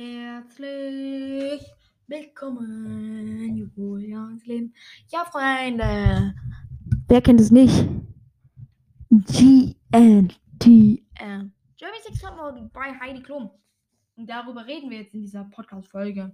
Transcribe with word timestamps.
Herzlich 0.00 1.74
willkommen, 2.06 3.72
Julians 3.74 4.46
Leben. 4.46 4.72
Ja, 5.08 5.24
Freunde. 5.24 6.36
Wer 7.08 7.20
kennt 7.20 7.40
es 7.40 7.50
nicht? 7.50 7.74
GNTM. 9.10 10.30
Germany 11.76 12.02
Six 12.06 12.22
bei 12.72 12.96
Heidi 13.00 13.22
Klum. 13.24 13.50
Und 14.14 14.30
darüber 14.30 14.64
reden 14.64 14.88
wir 14.88 14.98
jetzt 14.98 15.14
in 15.14 15.22
dieser 15.22 15.42
Podcast-Folge. 15.42 16.30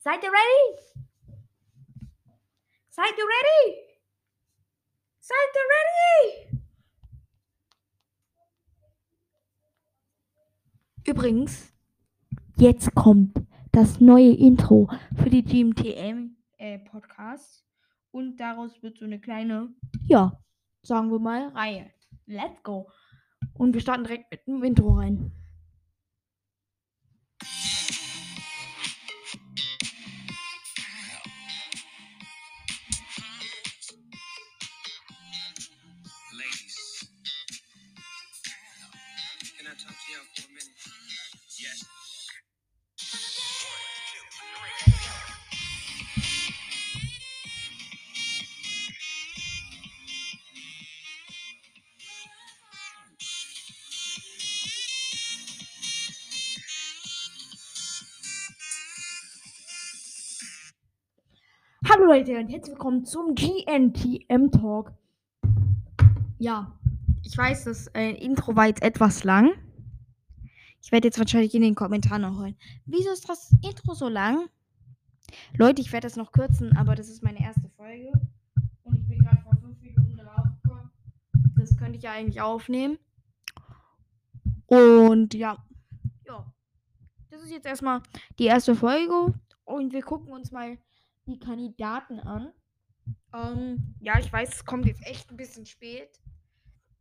Seid 0.00 0.20
ihr 0.24 0.32
ready? 0.32 0.80
Seid 2.88 3.14
ihr 3.16 3.24
ready? 3.24 3.76
Seid 5.20 5.54
ihr 5.54 6.50
ready? 6.50 6.61
Übrigens, 11.04 11.72
jetzt 12.56 12.94
kommt 12.94 13.36
das 13.72 14.00
neue 14.00 14.32
Intro 14.34 14.88
für 15.16 15.30
die 15.30 15.42
GMTM 15.42 16.36
äh, 16.58 16.78
Podcast. 16.78 17.64
Und 18.12 18.36
daraus 18.36 18.80
wird 18.82 18.98
so 18.98 19.04
eine 19.04 19.18
kleine, 19.18 19.74
ja, 20.04 20.38
sagen 20.82 21.10
wir 21.10 21.18
mal, 21.18 21.48
Reihe. 21.48 21.90
Let's 22.26 22.62
go. 22.62 22.88
Und 23.54 23.74
wir 23.74 23.80
starten 23.80 24.04
direkt 24.04 24.30
mit 24.30 24.46
dem 24.46 24.62
Intro 24.62 24.92
rein. 24.94 25.32
Hallo 61.88 62.06
Leute 62.06 62.38
und 62.38 62.48
herzlich 62.48 62.72
willkommen 62.72 63.04
zum 63.04 63.34
GNTM 63.34 64.50
Talk. 64.50 64.92
Ja, 66.38 66.76
ich 67.22 67.36
weiß, 67.36 67.64
das 67.64 67.86
äh, 67.88 68.10
Intro 68.12 68.56
war 68.56 68.66
jetzt 68.66 68.82
etwas 68.82 69.22
lang. 69.24 69.52
Ich 70.82 70.90
werde 70.90 71.08
jetzt 71.08 71.18
wahrscheinlich 71.18 71.54
in 71.54 71.62
den 71.62 71.74
Kommentaren 71.74 72.22
noch 72.22 72.36
holen. 72.38 72.56
Wieso 72.84 73.12
ist 73.12 73.28
das 73.28 73.52
Intro 73.62 73.94
so 73.94 74.08
lang? 74.08 74.48
Leute, 75.56 75.80
ich 75.80 75.92
werde 75.92 76.06
das 76.06 76.16
noch 76.16 76.32
kürzen, 76.32 76.76
aber 76.76 76.94
das 76.94 77.08
ist 77.08 77.22
meine 77.22 77.40
erste 77.40 77.68
Folge. 77.70 78.12
Und 78.82 78.98
ich 78.98 79.08
bin 79.08 79.18
gerade 79.20 79.40
vor 79.42 79.56
fünf 79.56 79.80
Minuten 79.80 80.16
draufgekommen. 80.16 80.90
Das 81.56 81.76
könnte 81.76 81.96
ich 81.96 82.02
ja 82.02 82.12
eigentlich 82.12 82.40
aufnehmen. 82.40 82.98
Und 84.66 85.34
ja. 85.34 85.64
Ja. 86.26 86.52
Das 87.30 87.42
ist 87.42 87.50
jetzt 87.50 87.66
erstmal 87.66 88.02
die 88.38 88.46
erste 88.46 88.74
Folge. 88.74 89.34
Und 89.64 89.92
wir 89.92 90.02
gucken 90.02 90.32
uns 90.32 90.50
mal 90.50 90.78
die 91.26 91.38
Kandidaten 91.38 92.18
an. 92.20 92.52
Ähm, 93.32 93.94
ja, 94.00 94.18
ich 94.18 94.32
weiß, 94.32 94.56
es 94.56 94.64
kommt 94.64 94.86
jetzt 94.86 95.06
echt 95.06 95.30
ein 95.30 95.36
bisschen 95.36 95.64
spät, 95.64 96.20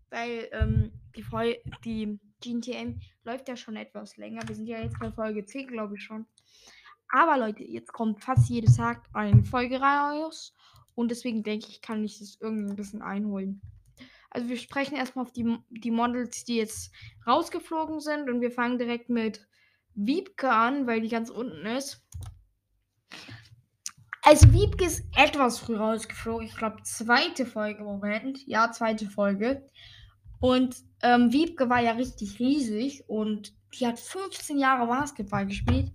weil 0.10 0.48
ähm, 0.52 0.92
die, 1.16 1.24
Fol 1.24 1.58
die 1.84 2.20
GNTM 2.42 3.00
läuft 3.24 3.48
ja 3.48 3.56
schon 3.56 3.76
etwas 3.76 4.18
länger. 4.18 4.42
Wir 4.48 4.56
sind 4.56 4.68
ja 4.68 4.82
jetzt 4.82 5.00
bei 5.00 5.12
Folge 5.12 5.46
10, 5.46 5.68
glaube 5.68 5.96
ich 5.96 6.04
schon. 6.04 6.26
Aber 7.10 7.38
Leute, 7.38 7.64
jetzt 7.64 7.94
kommt 7.94 8.24
fast 8.24 8.50
jeden 8.50 8.74
Tag 8.74 9.04
eine 9.14 9.44
Folge 9.44 9.82
raus 9.82 10.54
und 10.96 11.12
deswegen 11.12 11.44
denke 11.44 11.68
ich, 11.70 11.82
kann 11.82 12.04
ich 12.04 12.20
das 12.20 12.38
irgendwie 12.40 12.70
ein 12.72 12.76
bisschen 12.76 13.02
einholen. 13.02 13.62
Also 14.30 14.48
wir 14.48 14.58
sprechen 14.58 14.96
erstmal 14.96 15.26
auf 15.26 15.34
die, 15.34 15.58
die 15.70 15.92
Models, 15.92 16.46
die 16.46 16.56
jetzt 16.56 16.92
rausgeflogen 17.28 18.00
sind 18.00 18.30
und 18.30 18.40
wir 18.40 18.52
fangen 18.52 18.80
direkt 18.80 19.10
mit 19.10 19.46
Wiebke 19.94 20.50
an, 20.50 20.88
weil 20.88 21.02
die 21.02 21.10
ganz 21.10 21.30
unten 21.30 21.66
ist. 21.66 22.02
Also 24.24 24.54
Wiebke 24.54 24.86
ist 24.86 25.04
etwas 25.18 25.60
früh 25.60 25.76
rausgeflogen. 25.76 26.48
Ich 26.48 26.56
glaube, 26.56 26.82
zweite 26.84 27.46
Folge, 27.46 27.84
Moment. 27.84 28.46
Ja, 28.48 28.72
zweite 28.72 29.10
Folge. 29.10 29.68
Und 30.42 30.76
ähm, 31.04 31.32
Wiebke 31.32 31.70
war 31.70 31.82
ja 31.82 31.92
richtig 31.92 32.40
riesig 32.40 33.04
und 33.08 33.54
die 33.74 33.88
hat 33.88 34.00
15 34.00 34.58
Jahre 34.58 34.88
Basketball 34.88 35.46
gespielt. 35.46 35.92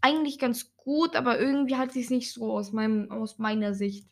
Eigentlich 0.00 0.38
ganz 0.38 0.76
gut, 0.76 1.16
aber 1.16 1.38
irgendwie 1.38 1.76
hat 1.76 1.92
sie 1.92 2.00
es 2.00 2.10
nicht 2.10 2.32
so 2.32 2.52
aus, 2.52 2.72
meinem, 2.72 3.10
aus 3.10 3.38
meiner 3.38 3.72
Sicht 3.74 4.06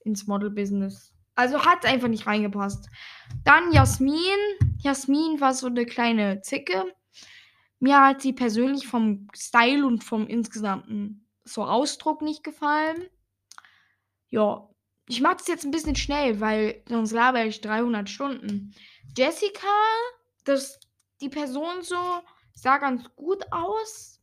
ins 0.00 0.26
Model-Business. 0.26 1.14
Also 1.36 1.64
hat 1.64 1.86
einfach 1.86 2.08
nicht 2.08 2.26
reingepasst. 2.26 2.88
Dann 3.44 3.72
Jasmin. 3.72 4.18
Jasmin 4.78 5.40
war 5.40 5.54
so 5.54 5.68
eine 5.68 5.86
kleine 5.86 6.42
Zicke. 6.42 6.92
Mir 7.78 8.00
hat 8.00 8.20
sie 8.20 8.32
persönlich 8.32 8.86
vom 8.86 9.28
Style 9.34 9.86
und 9.86 10.04
vom 10.04 10.26
insgesamten 10.26 11.28
so 11.44 11.64
Ausdruck 11.64 12.22
nicht 12.22 12.44
gefallen. 12.44 13.04
Ja, 14.28 14.68
ich 15.06 15.20
mache 15.20 15.36
es 15.40 15.46
jetzt 15.46 15.64
ein 15.64 15.70
bisschen 15.70 15.96
schnell, 15.96 16.40
weil 16.40 16.82
sonst 16.88 17.12
laber 17.12 17.44
ich 17.44 17.60
300 17.60 18.08
Stunden. 18.08 18.74
Jessica, 19.16 19.68
das, 20.44 20.80
die 21.20 21.28
Person 21.28 21.82
so, 21.82 22.22
sah 22.54 22.78
ganz 22.78 23.04
gut 23.16 23.44
aus. 23.52 24.20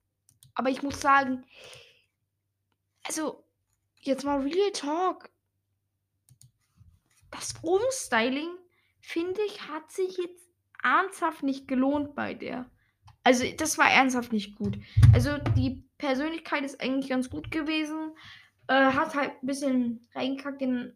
Aber 0.56 0.69
ich 0.69 0.81
muss 0.81 1.00
sagen, 1.00 1.46
also, 3.03 3.44
jetzt 4.00 4.24
mal 4.24 4.42
Real 4.42 4.72
Talk. 4.74 5.30
Das 7.30 7.53
Umstyling, 7.62 8.50
finde 9.00 9.42
ich, 9.48 9.68
hat 9.68 9.92
sich 9.92 10.18
jetzt 10.18 10.50
ernsthaft 10.84 11.44
nicht 11.44 11.68
gelohnt 11.68 12.16
bei 12.16 12.34
der. 12.34 12.69
Also, 13.24 13.46
das 13.56 13.78
war 13.78 13.90
ernsthaft 13.90 14.34
nicht 14.34 14.56
gut. 14.56 14.78
Also, 15.13 15.38
die 15.56 15.84
Persönlichkeit 15.98 16.63
ist 16.63 16.81
eigentlich 16.81 17.09
ganz 17.09 17.30
gut 17.30 17.52
gewesen. 17.52 18.16
Äh, 18.72 18.94
hat 18.94 19.16
halt 19.16 19.32
ein 19.44 19.46
bisschen 19.46 20.08
reingekackt 20.16 20.62
in 20.62 20.78
ein 20.78 20.94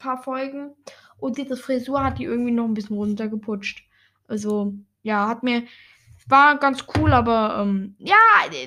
paar 0.00 0.20
Folgen. 0.20 0.74
Und 1.18 1.38
diese 1.38 1.56
Frisur 1.56 2.02
hat 2.02 2.18
die 2.18 2.24
irgendwie 2.24 2.50
noch 2.50 2.64
ein 2.64 2.74
bisschen 2.74 2.96
runtergeputscht. 2.96 3.86
Also, 4.26 4.74
ja, 5.02 5.28
hat 5.28 5.44
mir. 5.44 5.62
War 6.26 6.58
ganz 6.58 6.84
cool, 6.96 7.12
aber 7.12 7.60
ähm, 7.60 7.94
ja, 7.98 8.16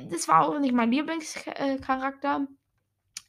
das 0.09 0.29
war 0.29 0.47
auch 0.47 0.59
nicht 0.59 0.73
mein 0.73 0.91
Lieblingscharakter. 0.91 2.47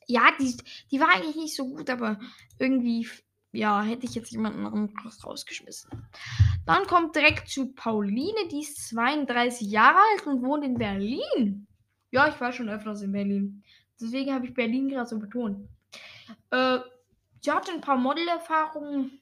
Ja, 0.07 0.23
die, 0.39 0.57
die 0.93 1.01
war 1.01 1.15
eigentlich 1.15 1.37
nicht 1.37 1.57
so 1.57 1.67
gut, 1.69 1.91
aber 1.91 2.21
irgendwie, 2.59 3.09
ja, 3.53 3.83
hätte 3.83 4.07
ich 4.07 4.15
jetzt 4.15 4.31
jemanden 4.31 4.67
anderes 4.67 5.25
rausgeschmissen. 5.25 5.91
Dann 6.67 6.87
kommt 6.87 7.17
direkt 7.17 7.49
zu 7.49 7.73
Pauline, 7.73 8.49
die 8.51 8.61
ist 8.61 8.89
32 8.89 9.69
Jahre 9.69 9.99
alt 9.99 10.27
und 10.27 10.43
wohnt 10.43 10.65
in 10.65 10.75
Berlin. 10.75 11.67
Ja, 12.11 12.29
ich 12.29 12.41
war 12.41 12.53
schon 12.53 12.69
öfters 12.69 13.03
in 13.03 13.13
Berlin. 13.13 13.63
Deswegen 14.01 14.35
habe 14.35 14.47
ich 14.47 14.55
Berlin 14.55 14.89
gerade 14.89 15.09
so 15.09 15.19
betont. 15.19 15.69
Äh, 16.51 16.79
sie 17.41 17.51
hatte 17.51 17.73
ein 17.73 17.81
paar 17.81 17.97
Modelerfahrungen. 17.97 19.21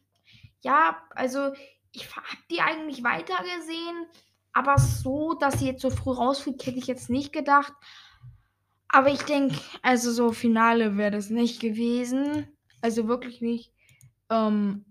Ja, 0.63 1.03
also 1.11 1.53
ich 1.93 2.15
habe 2.17 2.27
die 2.51 2.61
eigentlich 2.61 3.05
weitergesehen. 3.05 4.07
Aber 4.53 4.79
so, 4.79 5.35
dass 5.35 5.59
sie 5.59 5.67
jetzt 5.67 5.83
so 5.83 5.91
früh 5.91 6.13
rausfliegt, 6.13 6.65
hätte 6.65 6.79
ich 6.79 6.87
jetzt 6.87 7.11
nicht 7.11 7.33
gedacht. 7.33 7.73
Aber 8.89 9.11
ich 9.11 9.23
denke, 9.23 9.59
also 9.83 10.13
so 10.13 10.33
Finale 10.33 10.97
wäre 10.97 11.11
das 11.11 11.31
nicht 11.31 11.61
gewesen. 11.61 12.49
Also 12.81 13.09
wirklich 13.09 13.41
nicht. 13.41 13.73
Ähm, 14.31 14.85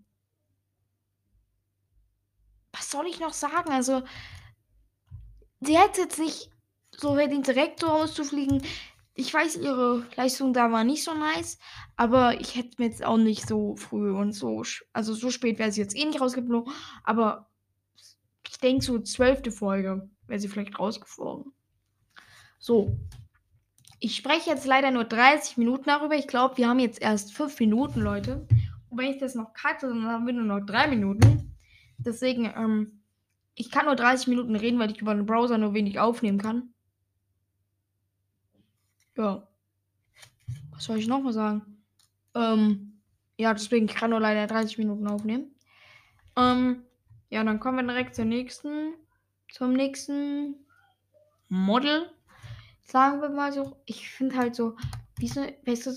was 2.74 2.92
soll 2.92 3.08
ich 3.08 3.20
noch 3.20 3.34
sagen? 3.34 3.72
Also, 3.72 4.04
sie 5.62 5.78
hätte 5.78 6.02
jetzt 6.02 6.20
nicht 6.20 6.50
so 6.92 7.16
verdient, 7.16 7.48
direkt 7.48 7.80
so 7.80 7.88
rauszufliegen. 7.88 8.62
Ich 9.16 9.32
weiß, 9.32 9.58
ihre 9.58 10.06
Leistung 10.16 10.54
da 10.54 10.72
war 10.72 10.84
nicht 10.84 11.04
so 11.04 11.14
nice, 11.14 11.60
aber 11.96 12.40
ich 12.42 12.56
hätte 12.56 12.82
mir 12.82 12.88
jetzt 12.88 13.06
auch 13.06 13.18
nicht 13.18 13.48
so 13.48 13.76
früh 13.76 14.12
und 14.12 14.34
so, 14.34 14.64
also 14.92 15.14
so 15.14 15.30
spät 15.30 15.60
wäre 15.60 15.72
sie 15.72 15.82
jetzt 15.82 15.96
eh 15.96 16.06
nicht 16.06 16.20
rausgeflogen, 16.20 16.74
aber 17.04 17.52
ich 18.50 18.58
denke 18.60 18.84
so 18.84 19.00
zwölfte 19.00 19.52
Folge 19.52 20.10
wäre 20.28 20.40
sie 20.40 20.48
vielleicht 20.48 20.80
rausgeflogen. 20.80 21.54
So. 22.60 22.98
Ich 24.00 24.16
spreche 24.16 24.50
jetzt 24.50 24.66
leider 24.66 24.92
nur 24.92 25.06
30 25.06 25.58
Minuten 25.58 25.86
darüber. 25.86 26.16
Ich 26.16 26.28
glaube, 26.28 26.58
wir 26.58 26.68
haben 26.68 26.80
jetzt 26.80 27.02
erst 27.02 27.34
5 27.34 27.60
Minuten, 27.60 28.02
Leute. 28.02 28.48
Und 28.90 28.98
wenn 28.98 29.12
ich 29.12 29.18
das 29.18 29.36
noch 29.36 29.54
cutte, 29.54 29.88
dann 29.88 30.06
haben 30.06 30.26
wir 30.26 30.34
nur 30.34 30.44
noch 30.44 30.66
3 30.66 30.88
Minuten. 30.88 31.56
Deswegen, 31.98 32.46
ähm, 32.46 33.04
ich 33.56 33.72
kann 33.72 33.86
nur 33.86 33.96
30 33.96 34.28
Minuten 34.28 34.56
reden, 34.56 34.80
weil 34.80 34.92
ich 34.92 35.02
über 35.02 35.14
den 35.14 35.26
Browser 35.26 35.58
nur 35.58 35.74
wenig 35.74 36.00
aufnehmen 36.00 36.38
kann. 36.38 36.73
Ja. 39.18 39.48
Was 40.72 40.86
soll 40.86 40.98
ich 40.98 41.08
noch 41.08 41.22
mal 41.22 41.34
sagen? 41.34 41.84
Ähm, 42.36 43.02
ja, 43.38 43.54
deswegen, 43.54 43.88
kann 43.88 44.12
nur 44.12 44.20
leider 44.20 44.48
30 44.48 44.78
Minuten 44.78 45.08
aufnehmen. 45.08 45.56
Ähm, 46.36 46.84
ja, 47.30 47.44
dann 47.44 47.60
kommen 47.60 47.78
wir 47.78 47.94
direkt 47.94 48.16
zur 48.16 48.26
nächsten, 48.26 48.94
zum 49.52 49.74
nächsten 49.74 50.56
Model. 51.50 52.10
Sagen 52.82 53.22
wir 53.22 53.30
mal 53.30 53.54
so. 53.54 53.78
Ich 53.86 54.10
finde 54.10 54.36
halt 54.36 54.56
so, 54.56 54.76
diese, 55.20 55.54
weißt 55.66 55.88
du, 55.88 55.92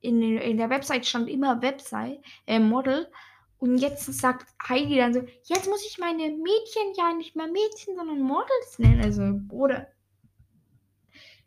in, 0.00 0.22
in 0.22 0.56
der 0.56 0.70
Website 0.70 1.06
stand 1.06 1.28
immer 1.28 1.60
Website, 1.62 2.20
äh, 2.46 2.58
Model. 2.58 3.10
Und 3.58 3.78
jetzt 3.78 4.12
sagt 4.12 4.46
Heidi 4.68 4.96
dann 4.96 5.14
so, 5.14 5.22
jetzt 5.44 5.68
muss 5.68 5.86
ich 5.86 5.98
meine 5.98 6.24
Mädchen 6.24 6.92
ja 6.96 7.14
nicht 7.14 7.34
mehr 7.34 7.46
Mädchen, 7.46 7.96
sondern 7.96 8.20
Models 8.20 8.78
nennen. 8.78 9.02
Also, 9.02 9.22
Bruder. 9.48 9.86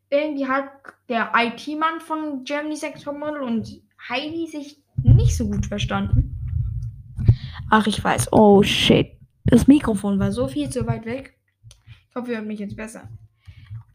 Irgendwie 0.10 0.48
hat 0.48 0.70
der 1.10 1.32
IT-Mann 1.36 2.00
von 2.00 2.44
Germany's 2.44 2.82
Next 2.82 3.04
Topmodel 3.04 3.42
und 3.42 3.82
Heidi 4.10 4.48
sich 4.48 4.82
nicht 4.96 5.36
so 5.36 5.50
gut 5.50 5.66
verstanden. 5.66 6.34
Ach, 7.70 7.86
ich 7.88 8.02
weiß. 8.02 8.32
Oh, 8.32 8.64
shit. 8.64 9.18
Das 9.44 9.68
Mikrofon 9.68 10.20
war 10.20 10.32
so 10.32 10.48
viel 10.48 10.70
zu 10.70 10.88
weit 10.88 11.06
weg. 11.06 11.38
Ich 12.10 12.16
hoffe, 12.16 12.32
ihr 12.32 12.38
hört 12.38 12.48
mich 12.48 12.60
jetzt 12.60 12.76
besser. 12.76 13.10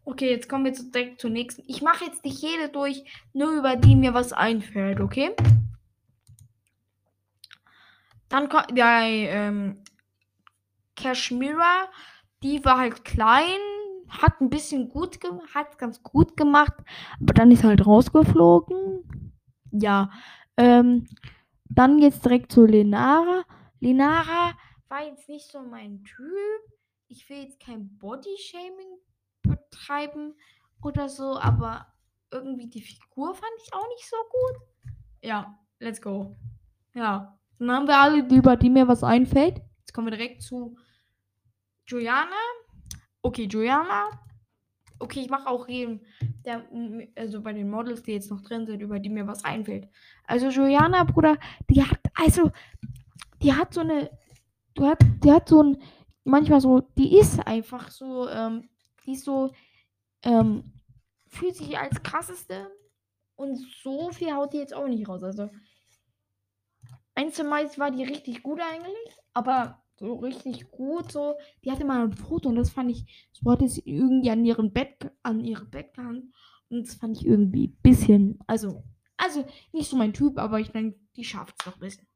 Okay, 0.04 0.30
jetzt 0.30 0.48
kommen 0.48 0.64
wir 0.64 0.72
direkt 0.72 1.20
zur 1.20 1.30
nächsten. 1.30 1.62
Ich 1.66 1.80
mache 1.80 2.04
jetzt 2.04 2.24
nicht 2.24 2.42
jede 2.42 2.68
durch, 2.68 3.04
nur 3.32 3.52
über 3.52 3.76
die 3.76 3.94
mir 3.94 4.14
was 4.14 4.32
einfällt, 4.32 5.00
okay? 5.00 5.30
Dann 8.28 8.48
kommt 8.48 8.76
der 8.76 9.02
ähm, 9.04 9.84
Kashmira, 10.96 11.88
die 12.42 12.64
war 12.64 12.78
halt 12.78 13.04
klein, 13.04 13.60
hat 14.20 14.40
ein 14.40 14.50
bisschen 14.50 14.88
gut 14.88 15.20
gemacht, 15.20 15.54
hat 15.54 15.78
ganz 15.78 16.02
gut 16.02 16.36
gemacht, 16.36 16.74
aber 17.20 17.34
dann 17.34 17.50
ist 17.50 17.64
halt 17.64 17.86
rausgeflogen. 17.86 19.32
Ja, 19.70 20.10
ähm, 20.56 21.06
dann 21.64 21.98
geht's 21.98 22.20
direkt 22.20 22.52
zu 22.52 22.66
Lenara. 22.66 23.44
Lenara 23.80 24.52
war 24.88 25.04
jetzt 25.06 25.28
nicht 25.28 25.50
so 25.50 25.62
mein 25.62 26.04
Typ. 26.04 26.60
Ich 27.08 27.28
will 27.28 27.38
jetzt 27.38 27.60
kein 27.60 27.96
Body-Shaming 27.98 28.98
betreiben 29.42 30.34
oder 30.82 31.08
so, 31.08 31.38
aber 31.38 31.86
irgendwie 32.30 32.68
die 32.68 32.82
Figur 32.82 33.34
fand 33.34 33.52
ich 33.64 33.72
auch 33.72 33.88
nicht 33.88 34.08
so 34.08 34.16
gut. 34.30 34.92
Ja, 35.22 35.58
let's 35.78 36.00
go. 36.00 36.36
Ja, 36.94 37.38
dann 37.58 37.70
haben 37.70 37.86
wir 37.86 37.98
alle, 37.98 38.26
über 38.28 38.56
die 38.56 38.70
mir 38.70 38.88
was 38.88 39.02
einfällt. 39.02 39.60
Jetzt 39.80 39.92
kommen 39.94 40.08
wir 40.08 40.16
direkt 40.16 40.42
zu 40.42 40.76
Juliana. 41.86 42.36
Okay, 43.22 43.46
Juliana. 43.46 44.10
Okay, 44.98 45.20
ich 45.20 45.30
mache 45.30 45.48
auch 45.48 45.68
jeden, 45.68 46.04
der, 46.44 46.64
also 47.16 47.40
bei 47.40 47.52
den 47.52 47.70
Models, 47.70 48.02
die 48.02 48.12
jetzt 48.12 48.30
noch 48.30 48.40
drin 48.40 48.66
sind, 48.66 48.80
über 48.80 49.00
die 49.00 49.08
mir 49.08 49.26
was 49.26 49.44
einfällt. 49.44 49.88
Also 50.26 50.48
Juliana, 50.48 51.04
Bruder, 51.04 51.38
die 51.68 51.82
hat, 51.82 51.98
also, 52.14 52.52
die 53.42 53.52
hat 53.52 53.74
so 53.74 53.80
eine, 53.80 54.10
du 54.74 54.86
hat, 54.86 55.00
die 55.24 55.32
hat 55.32 55.48
so 55.48 55.62
ein, 55.62 55.82
manchmal 56.24 56.60
so, 56.60 56.80
die 56.96 57.18
ist 57.18 57.44
einfach 57.46 57.90
so, 57.90 58.28
ähm, 58.28 58.68
die 59.04 59.12
ist 59.14 59.24
so, 59.24 59.52
ähm, 60.22 60.72
fühlt 61.26 61.56
sich 61.56 61.76
als 61.76 62.00
krasseste 62.04 62.70
und 63.34 63.56
so 63.82 64.12
viel 64.12 64.32
haut 64.32 64.52
die 64.52 64.58
jetzt 64.58 64.74
auch 64.74 64.86
nicht 64.86 65.08
raus. 65.08 65.24
Also, 65.24 65.50
eins 67.16 67.34
zu 67.34 67.42
meist 67.42 67.76
war 67.78 67.90
die 67.90 68.04
richtig 68.04 68.44
gut 68.44 68.60
eigentlich, 68.60 69.16
aber 69.34 69.81
so 70.02 70.14
richtig 70.16 70.68
gut 70.72 71.12
so. 71.12 71.36
Die 71.64 71.70
hatte 71.70 71.84
mal 71.84 72.02
ein 72.02 72.12
Foto 72.12 72.48
und 72.48 72.56
das 72.56 72.70
fand 72.70 72.90
ich, 72.90 73.30
so 73.32 73.50
hatte 73.52 73.68
sie 73.68 73.82
irgendwie 73.84 74.30
an 74.30 74.44
ihrem 74.44 74.72
Bett, 74.72 75.12
an 75.22 75.38
ihre 75.38 75.64
Bett 75.64 75.96
und 75.96 76.32
das 76.70 76.96
fand 76.96 77.16
ich 77.16 77.24
irgendwie 77.24 77.68
ein 77.68 77.78
bisschen, 77.82 78.40
also, 78.48 78.82
also 79.16 79.46
nicht 79.72 79.88
so 79.88 79.96
mein 79.96 80.12
Typ, 80.12 80.38
aber 80.38 80.58
ich 80.58 80.72
denke, 80.72 80.98
die 81.14 81.22
schafft 81.22 81.54
es 81.60 81.66
noch 81.66 81.74
ein 81.74 81.80
bisschen. 81.80 82.08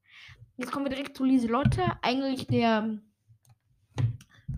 Jetzt 0.56 0.72
kommen 0.72 0.86
wir 0.86 0.90
direkt 0.90 1.16
zu 1.16 1.22
Lieselotte, 1.22 1.82
eigentlich 2.02 2.48
der 2.48 2.98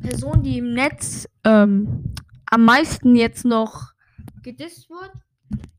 Person, 0.01 0.43
die 0.43 0.59
im 0.59 0.73
Netz 0.73 1.29
ähm, 1.45 2.15
am 2.47 2.65
meisten 2.65 3.15
jetzt 3.15 3.45
noch 3.45 3.93
gedisst 4.43 4.89
wird. 4.89 5.13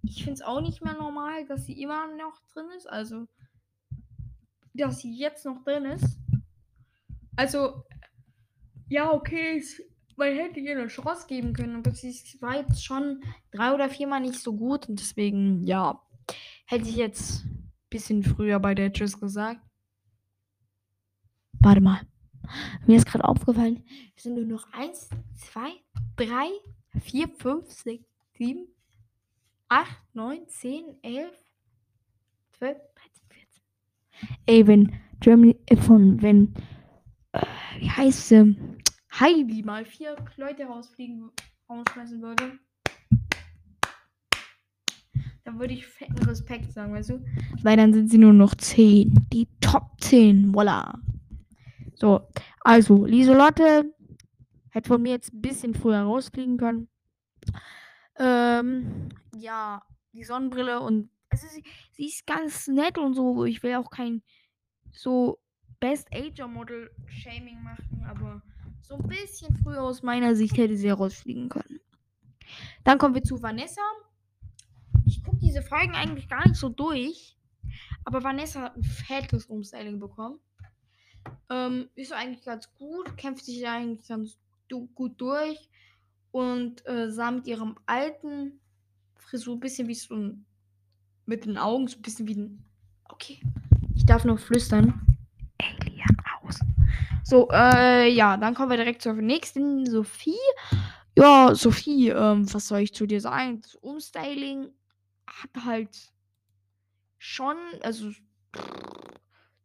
Ich 0.04 0.24
finde 0.24 0.34
es 0.34 0.42
auch 0.44 0.62
nicht 0.62 0.84
mehr 0.84 0.94
normal, 0.94 1.48
dass 1.48 1.66
sie 1.66 1.81
immer 1.81 2.06
noch 2.16 2.40
drin 2.54 2.68
ist. 2.78 2.88
Also, 2.88 3.28
dass 4.75 5.00
sie 5.00 5.18
jetzt 5.18 5.45
noch 5.45 5.63
drin 5.63 5.86
ist. 5.86 6.19
Also, 7.40 7.86
ja, 8.90 9.14
okay, 9.14 9.64
man 10.18 10.36
hätte 10.36 10.60
ihr 10.60 10.78
eine 10.78 10.88
Chance 10.90 11.26
geben 11.26 11.54
können, 11.54 11.78
aber 11.78 11.92
sie 11.92 12.14
war 12.42 12.58
jetzt 12.58 12.84
schon 12.84 13.24
drei 13.52 13.74
oder 13.74 13.88
viermal 13.90 14.20
nicht 14.20 14.42
so 14.42 14.58
gut 14.58 14.90
und 14.90 15.00
deswegen, 15.00 15.64
ja, 15.64 16.02
hätte 16.66 16.90
ich 16.90 16.98
jetzt 16.98 17.46
ein 17.46 17.72
bisschen 17.90 18.24
früher 18.24 18.60
bei 18.60 18.76
der 18.76 18.92
Tschüss 18.92 19.18
gesagt. 19.18 19.62
Warte 21.62 21.80
mal. 21.80 22.02
Mir 22.86 22.98
ist 22.98 23.06
gerade 23.06 23.24
aufgefallen, 23.24 23.86
es 24.18 24.24
sind 24.24 24.36
nur 24.36 24.44
noch 24.44 24.74
1, 24.74 25.10
2, 25.54 25.62
3, 26.18 26.50
4, 27.00 27.30
5, 27.30 27.72
6, 27.72 28.04
7, 28.38 28.68
8, 29.70 29.88
9, 30.12 30.46
10, 30.46 30.84
11, 31.04 31.32
12, 32.58 32.78
13, 32.96 33.30
14. 33.30 34.38
Ey, 34.46 34.68
wenn 34.68 34.94
Germany, 35.22 35.56
äh, 35.68 35.78
von, 35.78 36.22
wenn, 36.22 36.54
äh, 37.34 37.46
wie 37.80 37.90
heißt 37.90 38.30
sie, 38.30 38.56
Heidi 39.12 39.64
mal 39.64 39.86
vier 39.86 40.16
Leute 40.38 40.66
rausfliegen, 40.66 41.31
rausschmeißen 41.70 42.22
würde, 42.22 42.60
dann 45.44 45.60
würde 45.60 45.74
ich 45.74 45.88
fetten 45.88 46.18
Respekt 46.26 46.72
sagen, 46.72 46.94
weißt 46.94 47.10
du? 47.10 47.26
Weil 47.64 47.78
dann 47.78 47.94
sind 47.94 48.10
sie 48.10 48.18
nur 48.18 48.34
noch 48.34 48.54
10. 48.54 49.28
Die 49.34 49.48
Top 49.62 50.00
10, 50.00 50.54
voila. 50.54 51.00
So, 51.96 52.28
also, 52.62 53.06
Lieselotte 53.06 53.94
hätte 54.70 54.88
von 54.88 55.02
mir 55.02 55.12
jetzt 55.12 55.34
ein 55.34 55.42
bisschen 55.42 55.74
früher 55.74 56.02
rausfliegen 56.02 56.58
können. 56.58 56.88
Ähm, 58.18 59.10
ja, 59.36 59.81
die 60.14 60.24
Sonnenbrille 60.24 60.81
und 60.81 61.10
also 61.30 61.48
sie, 61.48 61.64
sie 61.92 62.06
ist 62.06 62.26
ganz 62.26 62.68
nett 62.68 62.98
und 62.98 63.14
so. 63.14 63.46
Ich 63.46 63.64
will 63.64 63.76
auch 63.76 63.90
kein 63.90 64.22
so 64.92 65.40
Best 65.80 66.08
Ager 66.14 66.48
Model 66.48 66.92
Shaming 67.08 67.62
machen, 67.64 68.06
aber 68.08 68.42
so 68.81 68.96
ein 68.96 69.08
bisschen 69.08 69.56
früher 69.58 69.81
aus 69.81 70.04
meiner 70.04 70.36
Sicht 70.36 70.58
hätte 70.58 70.76
sie 70.76 70.90
rausfliegen 70.90 71.50
können. 71.50 71.80
Dann 72.84 72.98
kommen 72.98 73.16
wir 73.16 73.24
zu 73.24 73.42
Vanessa. 73.42 73.81
Ich 75.06 75.24
gucke 75.24 75.38
diese 75.38 75.62
Folgen 75.62 75.94
eigentlich 75.96 76.28
gar 76.28 76.48
nicht 76.48 76.60
so 76.60 76.70
durch, 76.70 77.38
aber 78.04 78.24
Vanessa 78.24 78.62
hat 78.62 78.76
ein 78.76 78.84
fettes 78.84 79.46
Umstyling 79.46 80.00
bekommen. 80.00 80.40
Ähm, 81.50 81.90
ist 81.96 82.14
eigentlich 82.14 82.44
ganz 82.44 82.74
gut, 82.76 83.16
kämpft 83.18 83.46
sich 83.46 83.68
eigentlich 83.68 84.08
ganz 84.08 84.38
du 84.68 84.88
gut 84.96 85.20
durch 85.20 85.70
und 86.31 86.86
äh, 86.88 87.12
sah 87.12 87.31
mit 87.31 87.48
ihrem 87.48 87.76
alten 87.86 88.59
Frisur 89.16 89.56
ein 89.56 89.59
bisschen 89.59 89.88
wie 89.88 89.95
so 89.95 90.16
ein. 90.16 90.45
mit 91.26 91.45
den 91.45 91.57
Augen 91.57 91.88
so 91.88 91.98
ein 91.98 92.02
bisschen 92.02 92.28
wie 92.28 92.36
ein. 92.36 92.66
Okay, 93.06 93.40
ich 93.95 94.06
darf 94.06 94.26
nur 94.26 94.38
flüstern. 94.38 95.08
So, 97.30 97.48
äh, 97.52 98.09
ja, 98.09 98.38
dann 98.38 98.56
kommen 98.56 98.71
wir 98.71 98.78
direkt 98.78 99.04
zur 99.04 99.14
nächsten, 99.14 99.86
Sophie. 99.86 100.40
Ja, 101.16 101.54
Sophie, 101.54 102.09
ähm, 102.09 102.52
was 102.52 102.68
soll 102.68 102.80
ich 102.80 102.95
zu 102.95 103.06
dir 103.06 103.21
sagen? 103.21 103.62
Das 103.62 103.76
Umstyling 103.76 104.71
hat 105.28 105.64
halt 105.64 106.12
schon, 107.19 107.56
also 107.83 108.09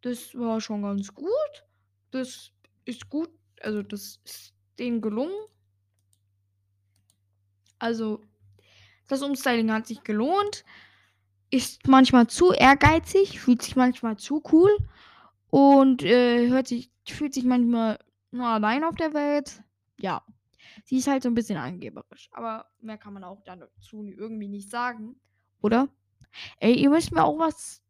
das 0.02 0.34
war 0.34 0.60
schon 0.60 0.82
ganz 0.82 1.14
gut. 1.14 1.64
Das 2.10 2.50
ist 2.84 3.08
gut, 3.08 3.30
also 3.62 3.82
das 3.82 4.20
ist 4.24 4.52
denen 4.78 5.00
gelungen. 5.00 5.46
Also 7.78 8.20
das 9.08 9.22
Umstyling 9.22 9.72
hat 9.72 9.86
sich 9.86 10.04
gelohnt. 10.04 10.66
Ist 11.48 11.88
manchmal 11.88 12.26
zu 12.26 12.52
ehrgeizig, 12.52 13.40
fühlt 13.40 13.62
sich 13.62 13.74
manchmal 13.74 14.18
zu 14.18 14.42
cool 14.52 14.76
und 15.48 16.02
äh, 16.02 16.50
hört 16.50 16.68
sich, 16.68 16.90
fühlt 17.12 17.34
sich 17.34 17.44
manchmal 17.44 17.98
nur 18.30 18.46
allein 18.46 18.84
auf 18.84 18.96
der 18.96 19.14
Welt. 19.14 19.62
Ja, 19.98 20.22
sie 20.84 20.96
ist 20.96 21.06
halt 21.06 21.22
so 21.22 21.28
ein 21.28 21.34
bisschen 21.34 21.58
angeberisch, 21.58 22.28
aber 22.32 22.66
mehr 22.80 22.98
kann 22.98 23.14
man 23.14 23.24
auch 23.24 23.42
dazu 23.44 24.04
irgendwie 24.04 24.48
nicht 24.48 24.70
sagen, 24.70 25.16
oder? 25.60 25.88
Ey, 26.58 26.74
ihr 26.74 26.90
müsst 26.90 27.12
mir 27.12 27.24
auch 27.24 27.38
was. 27.38 27.80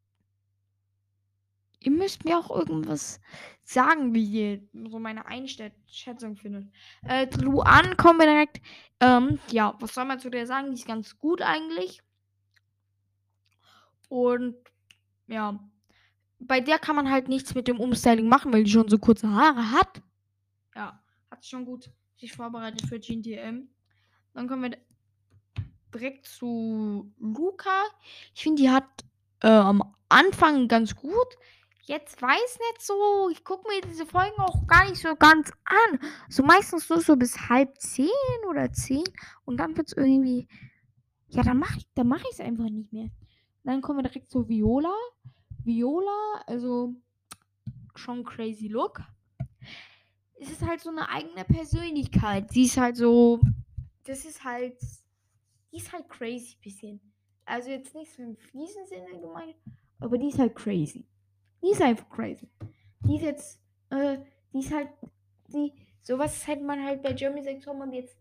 Ihr 1.80 1.90
müsst 1.90 2.24
mir 2.24 2.38
auch 2.38 2.50
irgendwas 2.50 3.20
sagen, 3.62 4.14
wie 4.14 4.24
ihr 4.24 4.68
so 4.90 4.98
meine 4.98 5.26
Einschätzung 5.26 6.36
findet. 6.36 6.72
Äh, 7.06 7.26
Luan 7.36 7.96
kommen 7.96 8.20
wir 8.20 8.26
direkt. 8.26 8.62
Ähm, 9.00 9.38
ja, 9.50 9.74
was 9.80 9.94
soll 9.94 10.06
man 10.06 10.18
zu 10.18 10.30
der 10.30 10.46
sagen? 10.46 10.68
Die 10.68 10.74
ist 10.74 10.86
ganz 10.86 11.18
gut 11.18 11.42
eigentlich. 11.42 12.02
Und 14.08 14.56
ja, 15.26 15.58
bei 16.46 16.60
der 16.60 16.78
kann 16.78 16.96
man 16.96 17.10
halt 17.10 17.28
nichts 17.28 17.54
mit 17.54 17.68
dem 17.68 17.80
Umstyling 17.80 18.28
machen, 18.28 18.52
weil 18.52 18.64
die 18.64 18.70
schon 18.70 18.88
so 18.88 18.98
kurze 18.98 19.28
Haare 19.28 19.70
hat. 19.72 20.02
Ja, 20.74 21.02
hat 21.30 21.44
schon 21.44 21.64
gut 21.64 21.90
sich 22.16 22.32
vorbereitet 22.32 22.82
für 22.88 22.98
GNTM. 22.98 23.68
Dann 24.34 24.48
kommen 24.48 24.62
wir 24.62 24.78
direkt 25.92 26.26
zu 26.26 27.12
Luca. 27.18 27.82
Ich 28.34 28.42
finde, 28.42 28.62
die 28.62 28.70
hat 28.70 28.84
äh, 29.42 29.48
am 29.48 29.94
Anfang 30.08 30.68
ganz 30.68 30.94
gut. 30.94 31.36
jetzt 31.86 32.20
weiß 32.20 32.58
nicht 32.70 32.82
so. 32.82 33.28
Ich 33.30 33.44
gucke 33.44 33.68
mir 33.68 33.80
diese 33.82 34.06
Folgen 34.06 34.38
auch 34.38 34.66
gar 34.66 34.88
nicht 34.88 35.02
so 35.02 35.14
ganz 35.16 35.50
an. 35.64 36.00
So 36.28 36.42
meistens 36.42 36.88
nur 36.88 37.00
so 37.00 37.16
bis 37.16 37.48
halb 37.48 37.78
zehn 37.80 38.08
oder 38.48 38.72
zehn. 38.72 39.04
Und 39.44 39.58
dann 39.58 39.76
wird 39.76 39.88
es 39.88 39.96
irgendwie. 39.96 40.48
Ja, 41.28 41.42
dann 41.42 41.58
mache 41.58 41.78
ich 41.78 42.32
es 42.32 42.40
einfach 42.40 42.68
nicht 42.68 42.92
mehr. 42.92 43.10
Dann 43.64 43.80
kommen 43.80 43.98
wir 43.98 44.08
direkt 44.08 44.30
zu 44.30 44.48
Viola. 44.48 44.94
Viola, 45.64 46.42
also 46.46 46.94
schon 47.94 48.24
crazy 48.24 48.68
Look. 48.68 49.00
Es 50.40 50.50
ist 50.50 50.62
halt 50.62 50.80
so 50.80 50.90
eine 50.90 51.08
eigene 51.08 51.44
Persönlichkeit. 51.44 52.50
Sie 52.50 52.64
ist 52.64 52.76
halt 52.76 52.96
so. 52.96 53.40
Das 54.04 54.24
ist 54.24 54.44
halt. 54.44 54.76
Die 55.72 55.78
ist 55.78 55.92
halt 55.92 56.08
crazy 56.08 56.56
bisschen. 56.62 57.00
Also 57.46 57.70
jetzt 57.70 57.94
nicht 57.94 58.12
so 58.12 58.22
im 58.22 58.36
fiesen 58.36 58.86
Sinne 58.86 59.20
gemeint, 59.20 59.56
aber 60.00 60.18
die 60.18 60.28
ist 60.28 60.38
halt 60.38 60.54
crazy. 60.54 61.06
Die 61.62 61.70
ist 61.70 61.82
einfach 61.82 62.08
crazy. 62.08 62.48
Die 63.00 63.16
ist 63.16 63.22
jetzt, 63.22 63.60
äh, 63.90 64.18
die 64.52 64.60
ist 64.60 64.72
halt, 64.72 64.88
die, 65.48 65.72
sowas 66.02 66.46
hätte 66.46 66.64
man 66.64 66.82
halt 66.82 67.02
bei 67.02 67.12
Jeremy 67.12 67.42
Sex 67.42 67.66
und 67.66 67.92
jetzt, 67.92 68.16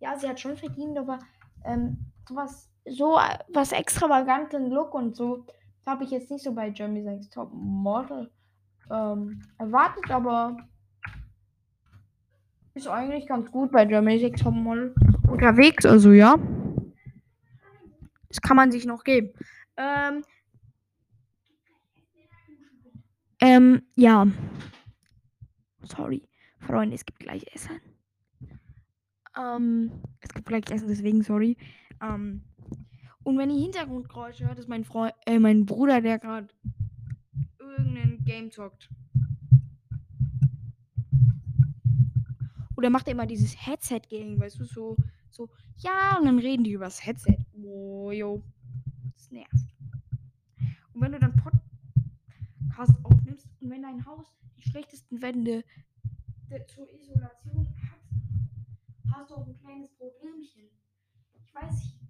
ja, 0.00 0.16
sie 0.16 0.28
hat 0.28 0.38
schon 0.38 0.56
verdient, 0.56 0.96
aber, 0.96 1.18
ähm, 1.64 1.98
sowas, 2.28 2.70
so 2.88 3.18
äh, 3.18 3.38
was 3.48 3.72
extravaganten 3.72 4.70
Look 4.70 4.94
und 4.94 5.16
so, 5.16 5.44
habe 5.86 6.04
ich 6.04 6.10
jetzt 6.10 6.30
nicht 6.30 6.44
so 6.44 6.52
bei 6.52 6.68
Jeremy 6.68 7.02
Sex 7.02 7.28
Top 7.30 7.50
Model, 7.52 8.30
ähm, 8.90 9.42
erwartet, 9.58 10.10
aber 10.10 10.56
ist 12.74 12.88
eigentlich 12.88 13.26
ganz 13.26 13.50
gut 13.50 13.72
bei 13.72 13.84
Jeremy 13.84 14.18
Sex 14.18 14.40
Top 14.40 14.54
Model 14.54 14.94
unterwegs, 15.28 15.84
also 15.84 16.12
ja. 16.12 16.36
Das 18.28 18.40
kann 18.40 18.56
man 18.56 18.70
sich 18.70 18.84
noch 18.84 19.04
geben. 19.04 19.32
Ähm, 19.76 20.22
ähm, 23.40 23.82
ja. 23.94 24.26
Sorry. 25.82 26.28
Freunde, 26.60 26.96
es 26.96 27.04
gibt 27.04 27.20
gleich 27.20 27.46
Essen. 27.54 27.80
Ähm, 29.36 30.02
es 30.20 30.34
gibt 30.34 30.46
gleich 30.46 30.70
Essen, 30.70 30.88
deswegen 30.88 31.22
sorry. 31.22 31.56
Ähm, 32.02 32.42
und 33.28 33.36
wenn 33.36 33.50
ihr 33.50 33.60
Hintergrundgeräusche 33.60 34.46
hört, 34.46 34.58
ist 34.58 34.70
mein 34.70 34.84
Freund, 34.84 35.12
äh, 35.26 35.38
mein 35.38 35.66
Bruder, 35.66 36.00
der 36.00 36.18
gerade 36.18 36.48
irgendein 37.58 38.24
Game 38.24 38.50
zockt. 38.50 38.88
Oder 42.74 42.88
macht 42.88 43.06
er 43.06 43.12
immer 43.12 43.26
dieses 43.26 43.54
Headset-Game, 43.66 44.40
weißt 44.40 44.60
du, 44.60 44.64
so, 44.64 44.96
so, 45.28 45.50
ja, 45.76 46.16
und 46.16 46.24
dann 46.24 46.38
reden 46.38 46.64
die 46.64 46.72
übers 46.72 47.04
Headset. 47.04 47.36
Oh, 47.62 48.10
jo. 48.10 48.42
Das 49.12 49.30
nervt. 49.30 49.74
Und 50.94 51.02
wenn 51.02 51.12
du 51.12 51.18
dann 51.18 51.36
Podcast 51.36 52.98
aufnimmst 53.04 53.46
und 53.60 53.68
wenn 53.68 53.82
dein 53.82 54.06
Haus 54.06 54.24
die 54.56 54.62
schlechtesten 54.62 55.20
Wände 55.20 55.64
zur 56.68 56.90
Isolation 56.94 57.68
hat, 57.90 59.12
hast 59.12 59.30
du 59.30 59.34
auch 59.34 59.46
ein 59.46 59.58
kleines 59.58 59.90
Problemchen. 59.90 60.70
Ich 61.34 61.54
weiß, 61.54 61.92
ich 62.00 62.07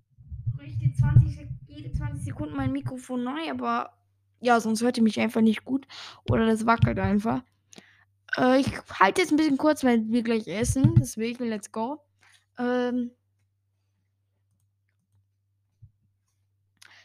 richte 0.59 0.93
20, 0.93 1.49
jede 1.67 1.93
20 1.93 2.25
Sekunden 2.25 2.57
mein 2.57 2.73
Mikrofon 2.73 3.25
neu, 3.25 3.51
aber 3.51 3.99
ja, 4.41 4.61
sonst 4.61 4.83
hört 4.83 4.97
ihr 4.97 5.03
mich 5.03 5.19
einfach 5.21 5.41
nicht 5.41 5.65
gut 5.65 5.87
oder 6.29 6.47
das 6.47 6.67
wackelt 6.67 6.99
einfach. 6.99 7.43
Äh, 8.37 8.61
ich 8.61 8.73
halte 8.99 9.23
jetzt 9.23 9.31
ein 9.33 9.37
bisschen 9.37 9.59
kurz, 9.59 9.85
weil 9.85 10.09
wir 10.09 10.23
gleich 10.23 10.47
essen. 10.47 10.95
Deswegen, 10.97 11.45
let's 11.49 11.73
go. 11.73 12.01
Ähm, 12.59 13.13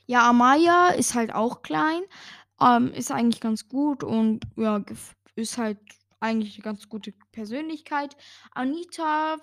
ja, 0.05 0.29
Amaya 0.29 0.89
ist 0.89 1.15
halt 1.15 1.33
auch 1.33 1.62
klein. 1.62 2.01
Ähm, 2.62 2.91
ist 2.93 3.12
eigentlich 3.12 3.41
ganz 3.41 3.67
gut 3.67 4.03
und 4.03 4.45
ja, 4.55 4.83
ist 5.36 5.57
halt 5.57 5.79
eigentlich 6.19 6.55
eine 6.55 6.63
ganz 6.63 6.88
gute 6.88 7.13
Persönlichkeit. 7.31 8.15
Anita 8.51 9.38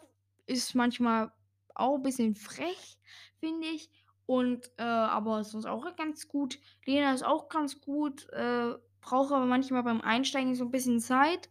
ist 0.46 0.74
manchmal 0.74 1.32
auch 1.74 1.96
ein 1.96 2.02
bisschen 2.02 2.34
frech, 2.34 2.98
finde 3.38 3.66
ich. 3.68 3.90
Und 4.30 4.70
äh, 4.76 4.82
aber 4.82 5.40
ist 5.40 5.50
sonst 5.50 5.66
auch 5.66 5.84
ganz 5.96 6.28
gut. 6.28 6.60
Lena 6.86 7.12
ist 7.12 7.24
auch 7.24 7.48
ganz 7.48 7.80
gut. 7.80 8.28
Äh, 8.32 8.74
braucht 9.00 9.32
aber 9.32 9.44
manchmal 9.44 9.82
beim 9.82 10.00
Einsteigen 10.00 10.54
so 10.54 10.66
ein 10.66 10.70
bisschen 10.70 11.00
Zeit. 11.00 11.50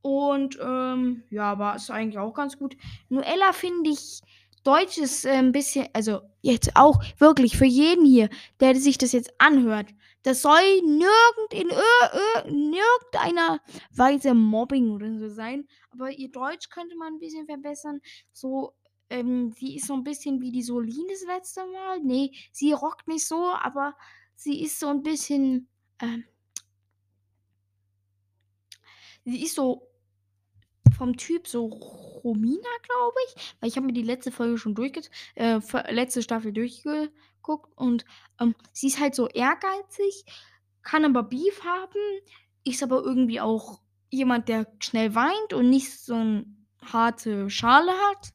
Und 0.00 0.58
ähm, 0.62 1.24
ja, 1.28 1.52
aber 1.52 1.74
ist 1.74 1.90
eigentlich 1.90 2.16
auch 2.18 2.32
ganz 2.32 2.56
gut. 2.56 2.74
Noella 3.10 3.52
finde 3.52 3.90
ich, 3.90 4.22
Deutsch 4.64 4.96
ist 4.96 5.26
äh, 5.26 5.32
ein 5.32 5.52
bisschen, 5.52 5.88
also 5.92 6.22
jetzt 6.40 6.74
auch 6.74 7.02
wirklich 7.18 7.58
für 7.58 7.66
jeden 7.66 8.06
hier, 8.06 8.30
der 8.60 8.74
sich 8.76 8.96
das 8.96 9.12
jetzt 9.12 9.34
anhört. 9.36 9.88
Das 10.22 10.40
soll 10.40 10.80
nirgend 10.82 11.52
in 11.52 11.68
ir- 11.68 12.12
ir- 12.14 12.50
nirgendeiner 12.50 13.60
Weise 13.94 14.32
Mobbing 14.32 14.90
oder 14.90 15.18
so 15.18 15.28
sein. 15.28 15.66
Aber 15.90 16.10
ihr 16.10 16.30
Deutsch 16.30 16.70
könnte 16.70 16.96
man 16.96 17.14
ein 17.14 17.18
bisschen 17.18 17.44
verbessern. 17.44 18.00
So, 18.32 18.72
ähm, 19.10 19.52
sie 19.52 19.76
ist 19.76 19.86
so 19.86 19.94
ein 19.94 20.04
bisschen 20.04 20.40
wie 20.40 20.52
die 20.52 20.62
Solin 20.62 21.06
das 21.08 21.24
letzte 21.24 21.66
Mal. 21.66 22.00
Nee, 22.00 22.32
sie 22.52 22.72
rockt 22.72 23.08
nicht 23.08 23.26
so, 23.26 23.50
aber 23.50 23.94
sie 24.36 24.62
ist 24.62 24.78
so 24.78 24.88
ein 24.88 25.02
bisschen, 25.02 25.68
ähm, 26.00 26.24
sie 29.24 29.42
ist 29.42 29.54
so 29.54 29.88
vom 30.96 31.16
Typ 31.16 31.48
so 31.48 31.66
Romina, 31.66 32.68
glaube 32.82 33.16
ich. 33.26 33.54
Weil 33.60 33.68
ich 33.68 33.76
habe 33.76 33.86
mir 33.86 33.92
die 33.92 34.02
letzte 34.02 34.30
Folge 34.30 34.58
schon 34.58 34.74
durchge 34.74 35.02
äh, 35.34 35.60
letzte 35.90 36.22
Staffel 36.22 36.52
durchgeguckt 36.52 37.76
und 37.76 38.04
ähm, 38.40 38.54
sie 38.72 38.88
ist 38.88 39.00
halt 39.00 39.14
so 39.14 39.28
ehrgeizig, 39.28 40.24
kann 40.82 41.04
aber 41.04 41.22
Beef 41.22 41.64
haben, 41.64 42.20
ist 42.64 42.82
aber 42.82 43.02
irgendwie 43.02 43.40
auch 43.40 43.80
jemand, 44.10 44.48
der 44.48 44.66
schnell 44.80 45.14
weint 45.14 45.52
und 45.52 45.70
nicht 45.70 45.98
so 45.98 46.14
eine 46.14 46.46
harte 46.82 47.50
Schale 47.50 47.92
hat. 47.92 48.32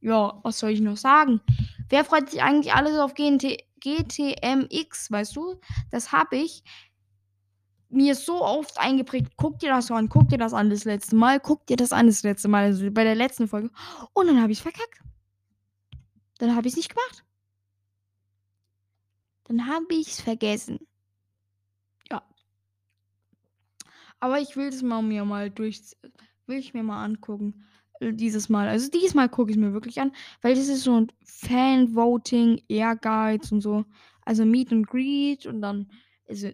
Ja, 0.00 0.40
was 0.42 0.58
soll 0.58 0.70
ich 0.70 0.80
noch 0.80 0.96
sagen? 0.96 1.40
Wer 1.88 2.04
freut 2.04 2.30
sich 2.30 2.42
eigentlich 2.42 2.74
alles 2.74 2.98
auf 2.98 3.14
GNT 3.14 3.58
GTMX, 3.80 5.10
weißt 5.10 5.36
du? 5.36 5.58
Das 5.90 6.12
habe 6.12 6.36
ich 6.36 6.62
mir 7.88 8.14
so 8.14 8.42
oft 8.42 8.78
eingeprägt, 8.78 9.32
guck 9.36 9.58
dir 9.58 9.70
das 9.70 9.90
an, 9.90 10.08
guck 10.08 10.28
dir 10.28 10.38
das 10.38 10.52
an 10.52 10.70
das 10.70 10.84
letzte 10.84 11.16
Mal, 11.16 11.40
guck 11.40 11.66
dir 11.66 11.76
das 11.76 11.92
an 11.92 12.06
das 12.06 12.22
letzte 12.22 12.48
Mal, 12.48 12.64
also 12.64 12.90
bei 12.90 13.04
der 13.04 13.16
letzten 13.16 13.48
Folge. 13.48 13.70
Und 14.12 14.28
dann 14.28 14.40
habe 14.40 14.52
ich 14.52 14.58
es 14.58 14.62
verkackt. 14.62 15.00
Dann 16.38 16.54
habe 16.54 16.68
ich 16.68 16.74
es 16.74 16.76
nicht 16.76 16.94
gemacht. 16.94 17.24
Dann 19.44 19.66
habe 19.66 19.92
ich 19.94 20.08
es 20.08 20.20
vergessen. 20.20 20.78
Ja. 22.08 22.22
Aber 24.20 24.38
ich 24.38 24.56
will 24.56 24.68
es 24.68 24.82
mal 24.82 25.02
mir 25.02 25.24
mal 25.24 25.50
durch, 25.50 25.82
will 26.46 26.58
ich 26.58 26.72
mir 26.72 26.84
mal 26.84 27.04
angucken. 27.04 27.66
Dieses 28.00 28.48
Mal. 28.48 28.68
Also 28.68 28.90
diesmal 28.90 29.28
gucke 29.28 29.50
ich 29.50 29.56
es 29.56 29.60
mir 29.60 29.74
wirklich 29.74 30.00
an, 30.00 30.12
weil 30.40 30.54
das 30.54 30.68
ist 30.68 30.84
so 30.84 30.98
ein 30.98 31.12
Fan-Voting, 31.24 32.62
Ehrgeiz 32.68 33.52
und 33.52 33.60
so. 33.60 33.84
Also 34.24 34.44
Meet 34.46 34.72
and 34.72 34.86
Greet 34.86 35.44
und 35.46 35.60
dann, 35.60 35.90
also 36.28 36.48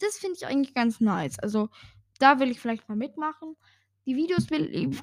das 0.00 0.18
finde 0.18 0.36
ich 0.36 0.46
eigentlich 0.46 0.74
ganz 0.74 1.00
nice. 1.00 1.38
Also 1.40 1.70
da 2.20 2.38
will 2.38 2.50
ich 2.50 2.60
vielleicht 2.60 2.88
mal 2.88 2.94
mitmachen. 2.94 3.56
Die 4.04 4.16
Videos 4.16 4.48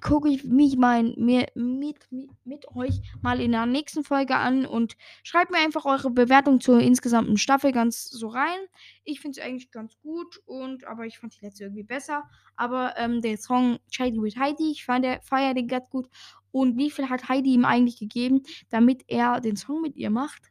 gucke 0.01 0.27
ich 0.27 0.43
mich 0.43 0.75
mal 0.75 1.03
mit, 1.15 1.55
mit, 1.55 1.97
mit 2.43 2.67
euch 2.75 2.99
mal 3.21 3.39
in 3.39 3.53
der 3.53 3.65
nächsten 3.65 4.03
Folge 4.03 4.35
an 4.35 4.65
und 4.65 4.97
schreibt 5.23 5.51
mir 5.51 5.59
einfach 5.59 5.85
eure 5.85 6.09
Bewertung 6.11 6.59
zur 6.59 6.81
insgesamten 6.81 7.37
Staffel 7.37 7.71
ganz 7.71 8.09
so 8.09 8.27
rein. 8.27 8.59
Ich 9.05 9.21
finde 9.21 9.39
es 9.39 9.45
eigentlich 9.45 9.71
ganz 9.71 9.97
gut 10.01 10.41
und 10.45 10.85
aber 10.85 11.05
ich 11.05 11.17
fand 11.17 11.33
die 11.39 11.45
letzte 11.45 11.63
irgendwie 11.63 11.83
besser. 11.83 12.29
Aber 12.57 12.95
ähm, 12.97 13.21
der 13.21 13.37
Song 13.37 13.79
Shady 13.89 14.21
with 14.21 14.35
Heidi, 14.35 14.71
ich 14.71 14.83
fand 14.83 15.05
der 15.05 15.21
feier 15.21 15.53
den 15.53 15.69
ganz 15.69 15.89
gut. 15.89 16.09
Und 16.51 16.77
wie 16.77 16.91
viel 16.91 17.09
hat 17.09 17.29
Heidi 17.29 17.53
ihm 17.53 17.63
eigentlich 17.63 17.99
gegeben, 17.99 18.41
damit 18.69 19.05
er 19.07 19.39
den 19.39 19.55
Song 19.55 19.81
mit 19.81 19.95
ihr 19.95 20.09
macht? 20.09 20.48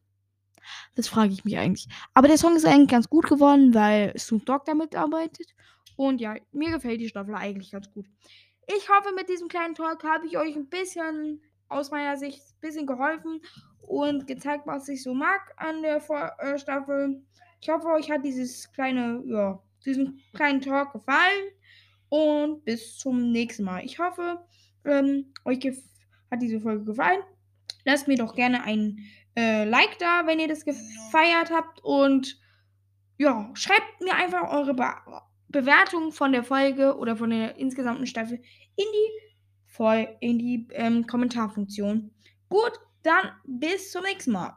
Das 0.95 1.09
frage 1.09 1.33
ich 1.33 1.45
mich 1.45 1.59
eigentlich. 1.59 1.89
Aber 2.15 2.29
der 2.29 2.39
Song 2.39 2.57
ist 2.57 2.67
eigentlich 2.67 2.91
ganz 2.91 3.09
gut 3.09 3.27
geworden, 3.27 3.75
weil 3.75 4.17
Snoop 4.19 4.47
Dogg 4.47 4.65
damit 4.67 4.95
arbeitet. 4.95 5.55
Und 5.97 6.21
ja, 6.21 6.37
mir 6.53 6.71
gefällt 6.71 7.01
die 7.01 7.09
Staffel 7.09 7.35
eigentlich 7.35 7.73
ganz 7.73 7.91
gut. 7.91 8.07
Ich 8.67 8.89
hoffe, 8.89 9.15
mit 9.15 9.29
diesem 9.29 9.49
kleinen 9.49 9.75
Talk 9.75 10.05
habe 10.05 10.27
ich 10.27 10.39
euch 10.39 10.55
ein 10.55 10.69
bisschen 10.69 11.43
aus 11.69 11.91
meiner 11.91 12.17
Sicht 12.17 12.41
ein 12.41 12.61
bisschen 12.61 12.87
geholfen 12.87 13.41
und 13.81 14.27
gezeigt, 14.27 14.67
was 14.67 14.89
ich 14.89 15.03
so 15.03 15.15
mag 15.15 15.41
an 15.57 15.83
der 15.83 16.01
Vor 16.01 16.33
äh, 16.39 16.59
Staffel. 16.59 17.23
Ich 17.61 17.69
hoffe, 17.69 17.89
euch 17.89 18.11
hat 18.11 18.25
dieses 18.25 18.71
kleine, 18.73 19.23
ja, 19.27 19.63
diesen 19.85 20.21
kleinen 20.35 20.61
Talk 20.61 20.93
gefallen. 20.93 21.51
Und 22.11 22.65
bis 22.65 22.97
zum 22.97 23.33
nächsten 23.33 23.65
Mal. 23.65 23.85
Ich 23.85 23.99
hoffe, 23.99 24.47
ähm, 24.85 25.33
euch 25.45 25.59
hat 26.31 26.41
diese 26.43 26.61
Folge 26.61 26.85
gefallen. 26.85 27.21
Lasst 27.85 28.09
mir 28.09 28.17
doch 28.17 28.35
gerne 28.35 28.65
ein 28.65 28.99
äh, 29.39 29.65
Like 29.65 29.99
da, 30.01 30.27
wenn 30.27 30.41
ihr 30.41 30.49
das 30.49 30.65
gefeiert 30.65 31.51
habt. 31.51 31.81
Und 31.85 32.41
ja, 33.19 33.51
schreibt 33.55 34.01
mir 34.01 34.15
einfach 34.15 34.51
eure 34.51 34.75
Be 34.75 34.93
Bewertung 35.51 36.13
von 36.13 36.33
der 36.33 36.45
Folge 36.45 36.99
oder 36.99 37.17
von 37.17 37.31
der 37.31 37.57
insgesamten 37.57 38.07
Staffel 38.07 38.37
in 38.77 38.85
die, 38.93 39.11
Fol 39.67 40.07
in 40.21 40.39
die 40.39 40.69
ähm, 40.73 41.07
Kommentarfunktion. 41.07 42.11
Gut, 42.51 42.73
dann 43.03 43.33
bis 43.47 43.91
zum 43.91 44.03
nächsten 44.03 44.33
Mal. 44.33 44.55